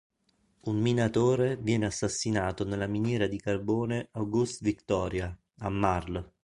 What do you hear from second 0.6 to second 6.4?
Un minatore viene assassinato nella miniera di carbone Auguste-Victoria, a Marl.